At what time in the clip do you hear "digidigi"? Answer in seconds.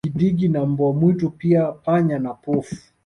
0.03-0.47